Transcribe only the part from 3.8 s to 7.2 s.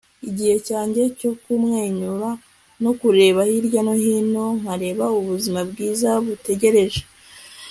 no hino nkareba ubuzima bwiza butegereje